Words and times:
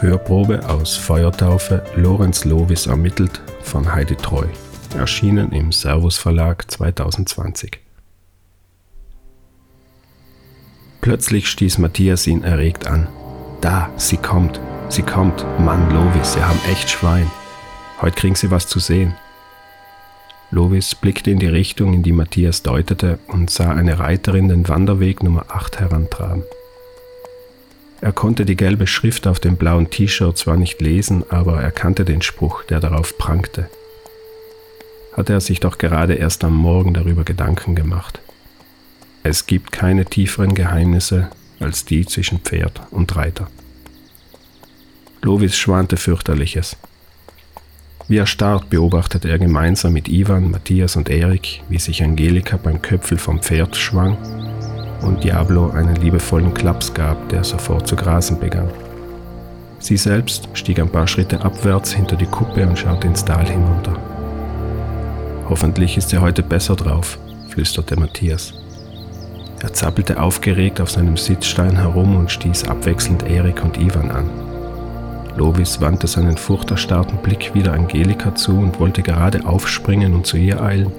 Hörprobe 0.00 0.66
aus 0.66 0.96
Feuertaufe 0.96 1.82
Lorenz 1.94 2.46
Lovis 2.46 2.86
ermittelt 2.86 3.42
von 3.60 3.92
Heidi 3.92 4.16
Treu. 4.16 4.46
Erschienen 4.96 5.52
im 5.52 5.72
Servus 5.72 6.16
Verlag 6.16 6.70
2020. 6.70 7.78
Plötzlich 11.02 11.48
stieß 11.50 11.76
Matthias 11.76 12.26
ihn 12.26 12.42
erregt 12.42 12.86
an. 12.86 13.08
Da, 13.60 13.90
sie 13.98 14.16
kommt, 14.16 14.58
sie 14.88 15.02
kommt. 15.02 15.44
Mann, 15.58 15.90
Lovis, 15.92 16.32
Sie 16.32 16.42
haben 16.42 16.60
echt 16.70 16.88
Schwein. 16.88 17.30
Heute 18.00 18.16
kriegen 18.16 18.36
Sie 18.36 18.50
was 18.50 18.68
zu 18.68 18.78
sehen. 18.78 19.14
Lovis 20.50 20.94
blickte 20.94 21.30
in 21.30 21.38
die 21.38 21.46
Richtung, 21.46 21.92
in 21.92 22.02
die 22.02 22.12
Matthias 22.12 22.62
deutete, 22.62 23.18
und 23.26 23.50
sah 23.50 23.70
eine 23.72 23.98
Reiterin 23.98 24.48
den 24.48 24.66
Wanderweg 24.66 25.22
Nummer 25.22 25.44
8 25.48 25.78
herantraben. 25.78 26.42
Er 28.02 28.12
konnte 28.12 28.46
die 28.46 28.56
gelbe 28.56 28.86
Schrift 28.86 29.26
auf 29.26 29.40
dem 29.40 29.56
blauen 29.56 29.90
T-Shirt 29.90 30.36
zwar 30.38 30.56
nicht 30.56 30.80
lesen, 30.80 31.24
aber 31.28 31.60
er 31.60 31.70
kannte 31.70 32.04
den 32.04 32.22
Spruch, 32.22 32.64
der 32.64 32.80
darauf 32.80 33.18
prangte. 33.18 33.68
Hatte 35.12 35.34
er 35.34 35.40
sich 35.40 35.60
doch 35.60 35.76
gerade 35.76 36.14
erst 36.14 36.44
am 36.44 36.54
Morgen 36.54 36.94
darüber 36.94 37.24
Gedanken 37.24 37.74
gemacht. 37.74 38.20
Es 39.22 39.46
gibt 39.46 39.70
keine 39.70 40.06
tieferen 40.06 40.54
Geheimnisse 40.54 41.28
als 41.58 41.84
die 41.84 42.06
zwischen 42.06 42.38
Pferd 42.38 42.80
und 42.90 43.14
Reiter. 43.16 43.48
Lovis 45.20 45.58
schwante 45.58 45.98
fürchterliches. 45.98 46.78
Wie 48.08 48.16
erstarrt 48.16 48.70
beobachtete 48.70 49.28
er 49.28 49.38
gemeinsam 49.38 49.92
mit 49.92 50.08
Ivan, 50.08 50.50
Matthias 50.50 50.96
und 50.96 51.10
Erik, 51.10 51.62
wie 51.68 51.78
sich 51.78 52.02
Angelika 52.02 52.56
beim 52.56 52.80
Köpfel 52.80 53.18
vom 53.18 53.42
Pferd 53.42 53.76
schwang 53.76 54.16
und 55.02 55.24
Diablo 55.24 55.70
einen 55.70 55.96
liebevollen 55.96 56.54
Klaps 56.54 56.92
gab, 56.92 57.28
der 57.28 57.44
sofort 57.44 57.86
zu 57.86 57.96
grasen 57.96 58.38
begann. 58.38 58.68
Sie 59.78 59.96
selbst 59.96 60.48
stieg 60.52 60.78
ein 60.78 60.90
paar 60.90 61.06
Schritte 61.06 61.40
abwärts 61.40 61.92
hinter 61.92 62.16
die 62.16 62.26
Kuppe 62.26 62.66
und 62.66 62.78
schaute 62.78 63.06
ins 63.06 63.24
Tal 63.24 63.46
hinunter. 63.46 63.96
Hoffentlich 65.48 65.96
ist 65.96 66.12
er 66.12 66.20
heute 66.20 66.42
besser 66.42 66.76
drauf, 66.76 67.18
flüsterte 67.48 67.98
Matthias. 67.98 68.52
Er 69.62 69.72
zappelte 69.72 70.20
aufgeregt 70.20 70.80
auf 70.80 70.90
seinem 70.90 71.16
Sitzstein 71.16 71.76
herum 71.76 72.16
und 72.16 72.30
stieß 72.30 72.64
abwechselnd 72.64 73.28
Erik 73.28 73.64
und 73.64 73.78
Ivan 73.78 74.10
an. 74.10 74.30
Lovis 75.36 75.80
wandte 75.80 76.06
seinen 76.06 76.36
furchterstarrten 76.36 77.18
Blick 77.18 77.54
wieder 77.54 77.72
Angelika 77.72 78.34
zu 78.34 78.58
und 78.58 78.80
wollte 78.80 79.02
gerade 79.02 79.46
aufspringen 79.46 80.14
und 80.14 80.26
zu 80.26 80.36
ihr 80.36 80.60
eilen, 80.62 80.92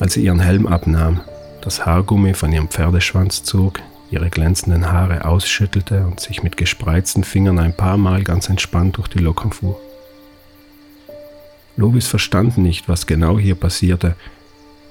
als 0.00 0.14
sie 0.14 0.24
ihren 0.24 0.40
Helm 0.40 0.66
abnahm 0.66 1.20
das 1.62 1.84
Haargummi 1.86 2.34
von 2.34 2.52
ihrem 2.52 2.68
Pferdeschwanz 2.68 3.42
zog, 3.42 3.80
ihre 4.10 4.30
glänzenden 4.30 4.90
Haare 4.90 5.24
ausschüttelte 5.24 6.06
und 6.06 6.20
sich 6.20 6.42
mit 6.42 6.56
gespreizten 6.56 7.24
Fingern 7.24 7.58
ein 7.58 7.76
paar 7.76 7.96
Mal 7.96 8.22
ganz 8.22 8.48
entspannt 8.48 8.96
durch 8.96 9.08
die 9.08 9.18
Locken 9.18 9.52
fuhr. 9.52 9.78
Lovis 11.76 12.08
verstand 12.08 12.58
nicht, 12.58 12.88
was 12.88 13.06
genau 13.06 13.38
hier 13.38 13.54
passierte. 13.54 14.16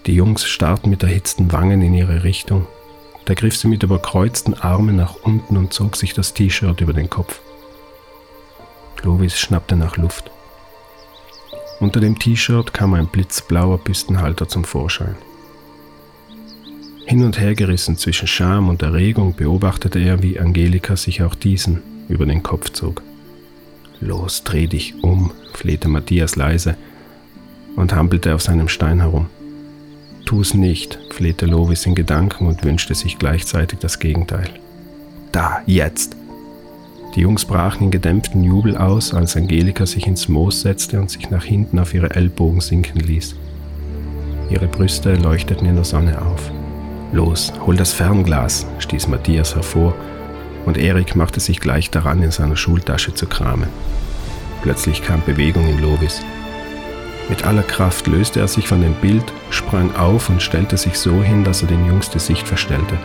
Die 0.06 0.14
Jungs 0.14 0.46
starrten 0.46 0.90
mit 0.90 1.04
erhitzten 1.04 1.52
Wangen 1.52 1.82
in 1.82 1.94
ihre 1.94 2.24
Richtung. 2.24 2.66
Da 3.26 3.34
griff 3.34 3.58
sie 3.58 3.68
mit 3.68 3.84
überkreuzten 3.84 4.54
Armen 4.54 4.96
nach 4.96 5.16
unten 5.16 5.58
und 5.58 5.74
zog 5.74 5.98
sich 5.98 6.14
das 6.14 6.34
T-Shirt 6.34 6.80
über 6.80 6.94
den 6.94 7.10
Kopf. 7.10 7.42
Lovis 9.04 9.38
schnappte 9.38 9.76
nach 9.76 9.98
Luft. 9.98 10.32
Unter 11.82 12.00
dem 12.00 12.18
T-Shirt 12.18 12.74
kam 12.74 12.94
ein 12.94 13.08
blitzblauer 13.08 13.80
Büstenhalter 13.80 14.48
zum 14.48 14.64
Vorschein. 14.64 15.18
Hin 17.08 17.24
und 17.24 17.40
her 17.40 17.56
gerissen 17.56 17.98
zwischen 17.98 18.28
Scham 18.28 18.68
und 18.68 18.82
Erregung 18.82 19.34
beobachtete 19.34 19.98
er, 19.98 20.22
wie 20.22 20.42
Angelika 20.42 20.98
sich 20.98 21.24
auch 21.24 21.36
diesen 21.36 21.82
über 22.10 22.26
den 22.26 22.44
Kopf 22.44 22.72
zog. 22.72 23.02
Los, 24.02 24.44
dreh 24.44 24.68
dich 24.68 24.94
um, 25.04 25.32
flehte 25.54 25.88
Matthias 25.88 26.36
leise 26.36 26.76
und 27.78 27.96
hampelte 27.96 28.36
auf 28.36 28.42
seinem 28.42 28.68
Stein 28.68 29.00
herum. 29.00 29.28
Tu's 30.26 30.54
nicht, 30.54 31.00
flehte 31.12 31.46
Lovis 31.46 31.86
in 31.86 31.96
Gedanken 31.96 32.46
und 32.46 32.66
wünschte 32.66 32.94
sich 32.94 33.18
gleichzeitig 33.18 33.80
das 33.80 34.00
Gegenteil. 34.00 34.50
Da, 35.32 35.62
jetzt! 35.66 36.18
Die 37.16 37.22
Jungs 37.22 37.46
brachen 37.46 37.86
in 37.86 37.92
gedämpften 37.92 38.44
Jubel 38.44 38.76
aus, 38.76 39.14
als 39.14 39.38
Angelika 39.38 39.86
sich 39.86 40.08
ins 40.08 40.28
Moos 40.28 40.60
setzte 40.60 41.00
und 41.00 41.10
sich 41.10 41.30
nach 41.30 41.46
hinten 41.46 41.80
auf 41.80 41.94
ihre 41.94 42.14
Ellbogen 42.14 42.60
sinken 42.60 43.00
ließ. 43.00 43.38
Ihre 44.50 44.68
Brüste 44.68 45.16
leuchteten 45.16 45.68
in 45.68 45.76
der 45.76 45.86
Sonne 45.86 46.22
auf. 46.22 46.52
Los, 47.12 47.54
hol 47.66 47.76
das 47.76 47.94
Fernglas, 47.94 48.66
stieß 48.80 49.08
Matthias 49.08 49.56
hervor, 49.56 49.96
und 50.66 50.78
Erik 50.78 51.16
machte 51.16 51.40
sich 51.40 51.62
gleich 51.62 51.90
daran, 51.90 52.22
in 52.22 52.32
seiner 52.32 52.58
Schultasche 52.58 53.14
zu 53.14 53.26
kramen. 53.28 53.70
Plötzlich 54.62 55.02
kam 55.02 55.22
Bewegung 55.26 55.68
in 55.68 55.82
Lovis. 55.82 56.22
Mit 57.30 57.46
aller 57.46 57.64
Kraft 57.64 58.08
löste 58.08 58.40
er 58.40 58.48
sich 58.48 58.68
von 58.68 58.82
dem 58.82 58.94
Bild, 58.96 59.24
sprang 59.50 59.96
auf 59.96 60.30
und 60.30 60.42
stellte 60.42 60.76
sich 60.76 60.98
so 60.98 61.24
hin, 61.24 61.44
dass 61.44 61.62
er 61.62 61.70
den 61.70 61.86
Jungs 61.86 62.10
die 62.10 62.20
Sicht 62.20 62.48
verstellte. 62.48 62.98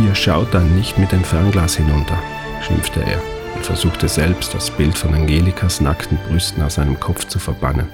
Ihr 0.00 0.14
schaut 0.14 0.52
dann 0.52 0.74
nicht 0.74 0.98
mit 0.98 1.12
dem 1.12 1.22
Fernglas 1.22 1.76
hinunter, 1.76 2.18
schimpfte 2.62 3.00
er 3.00 3.20
und 3.54 3.64
versuchte 3.64 4.08
selbst, 4.08 4.54
das 4.54 4.70
Bild 4.70 4.98
von 4.98 5.14
Angelikas 5.14 5.80
nackten 5.80 6.18
Brüsten 6.28 6.62
aus 6.62 6.74
seinem 6.74 6.98
Kopf 6.98 7.26
zu 7.28 7.38
verbannen. 7.38 7.86